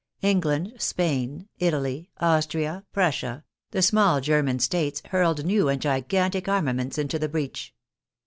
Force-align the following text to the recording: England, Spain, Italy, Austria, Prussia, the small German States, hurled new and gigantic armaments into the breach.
England, 0.23 0.73
Spain, 0.79 1.47
Italy, 1.59 2.09
Austria, 2.17 2.83
Prussia, 2.91 3.43
the 3.69 3.83
small 3.83 4.19
German 4.19 4.57
States, 4.57 4.99
hurled 5.09 5.45
new 5.45 5.69
and 5.69 5.79
gigantic 5.79 6.49
armaments 6.49 6.97
into 6.97 7.19
the 7.19 7.29
breach. 7.29 7.75